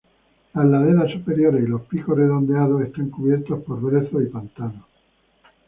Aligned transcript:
Las 0.55 0.65
laderas 0.65 1.11
superiores 1.11 1.63
y 1.63 1.67
los 1.67 1.83
picos 1.83 2.17
redondeados 2.17 2.81
están 2.81 3.11
cubiertos 3.11 3.61
por 3.63 3.79
brezo 3.81 4.19
y 4.19 4.25
pantanos. 4.29 4.83